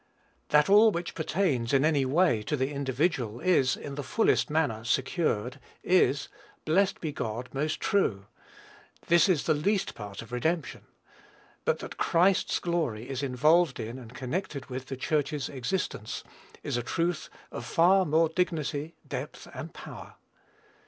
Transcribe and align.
That 0.49 0.67
all 0.67 0.89
which 0.89 1.13
pertains, 1.13 1.73
in 1.73 1.85
any 1.85 2.05
way, 2.05 2.41
to 2.41 2.57
the 2.57 2.71
individual 2.71 3.39
is, 3.39 3.77
in 3.77 3.93
the 3.93 4.01
fullest 4.03 4.49
manner, 4.49 4.83
secured, 4.83 5.59
is, 5.83 6.27
blessed 6.65 6.99
be 7.01 7.11
God, 7.11 7.49
most 7.53 7.79
true. 7.79 8.25
This 9.09 9.29
is 9.29 9.43
the 9.43 9.53
least 9.53 9.93
part 9.93 10.23
of 10.23 10.31
redemption. 10.31 10.87
But 11.65 11.77
that 11.81 11.97
Christ's 11.97 12.57
glory 12.57 13.07
is 13.07 13.21
involved 13.21 13.79
in, 13.79 13.99
and 13.99 14.15
connected 14.15 14.71
with, 14.71 14.87
the 14.87 14.97
Church's 14.97 15.49
existence, 15.49 16.23
is 16.63 16.77
a 16.77 16.81
truth 16.81 17.29
of 17.51 17.63
far 17.63 18.03
more 18.03 18.27
dignity, 18.29 18.95
depth, 19.07 19.47
and 19.53 19.71
power. 19.71 20.15